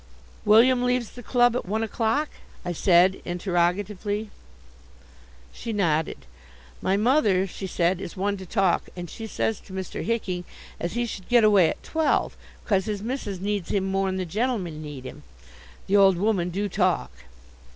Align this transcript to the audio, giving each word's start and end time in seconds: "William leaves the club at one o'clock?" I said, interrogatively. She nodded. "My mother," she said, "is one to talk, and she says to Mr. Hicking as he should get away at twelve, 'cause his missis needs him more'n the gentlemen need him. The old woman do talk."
"William 0.45 0.81
leaves 0.81 1.11
the 1.11 1.21
club 1.21 1.55
at 1.55 1.67
one 1.67 1.83
o'clock?" 1.83 2.29
I 2.65 2.71
said, 2.71 3.21
interrogatively. 3.23 4.31
She 5.53 5.73
nodded. 5.73 6.25
"My 6.81 6.97
mother," 6.97 7.45
she 7.45 7.67
said, 7.67 8.01
"is 8.01 8.17
one 8.17 8.35
to 8.37 8.47
talk, 8.47 8.89
and 8.95 9.11
she 9.11 9.27
says 9.27 9.59
to 9.59 9.73
Mr. 9.73 10.03
Hicking 10.03 10.43
as 10.79 10.93
he 10.93 11.05
should 11.05 11.29
get 11.29 11.43
away 11.43 11.69
at 11.69 11.83
twelve, 11.83 12.35
'cause 12.65 12.85
his 12.85 13.03
missis 13.03 13.39
needs 13.39 13.69
him 13.69 13.83
more'n 13.83 14.17
the 14.17 14.25
gentlemen 14.25 14.81
need 14.81 15.05
him. 15.05 15.21
The 15.85 15.97
old 15.97 16.17
woman 16.17 16.49
do 16.49 16.67
talk." 16.67 17.11